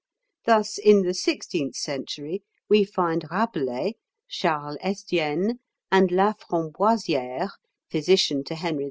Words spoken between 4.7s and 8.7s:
Estienne, and La Framboisière, physician to